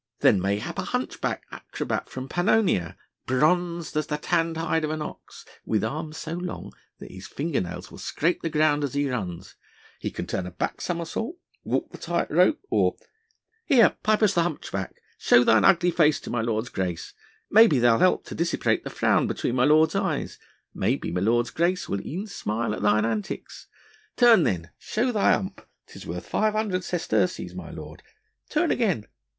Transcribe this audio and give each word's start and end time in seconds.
then 0.21 0.41
mayhap 0.41 0.79
a 0.79 0.85
hunchback 0.85 1.43
acrobat 1.51 2.09
from 2.09 2.27
Pannonia, 2.27 2.97
bronzed 3.27 3.95
as 3.95 4.07
the 4.07 4.17
tanned 4.17 4.57
hide 4.57 4.83
of 4.83 4.89
an 4.89 4.99
ox, 4.99 5.45
with 5.63 5.83
arms 5.83 6.17
so 6.17 6.33
long 6.33 6.73
that 6.97 7.11
his 7.11 7.27
finger 7.27 7.61
nails 7.61 7.91
will 7.91 7.99
scrape 7.99 8.41
the 8.41 8.49
ground 8.49 8.83
as 8.83 8.95
he 8.95 9.07
runs; 9.07 9.53
he 9.99 10.09
can 10.09 10.25
turn 10.25 10.47
a 10.47 10.51
back 10.51 10.81
somersault, 10.81 11.37
walk 11.63 11.91
the 11.91 11.99
tight 11.99 12.31
rope, 12.31 12.59
or... 12.71 12.95
Here, 13.67 13.95
Pipus 14.01 14.33
the 14.33 14.41
hunchback, 14.41 14.95
show 15.19 15.43
thine 15.43 15.63
ugly 15.63 15.91
face 15.91 16.19
to 16.21 16.31
my 16.31 16.41
lord's 16.41 16.69
grace, 16.69 17.13
maybe 17.51 17.77
thou'lt 17.77 17.99
help 18.01 18.25
to 18.25 18.33
dissipate 18.33 18.83
the 18.83 18.89
frown 18.89 19.27
between 19.27 19.53
my 19.53 19.65
Lord's 19.65 19.93
eyes, 19.93 20.39
maybe 20.73 21.11
my 21.11 21.21
lord's 21.21 21.51
grace 21.51 21.87
will 21.87 22.01
e'en 22.03 22.25
smile 22.25 22.73
at 22.73 22.81
thine 22.81 23.05
antics.... 23.05 23.67
Turn 24.17 24.45
then, 24.45 24.71
show 24.79 25.11
thy 25.11 25.33
hump, 25.33 25.61
'tis 25.85 26.07
worth 26.07 26.25
five 26.25 26.53
hundred 26.53 26.83
sesterces, 26.83 27.53
my 27.53 27.69
lord... 27.69 28.01
turn 28.49 28.71
again 28.71 29.05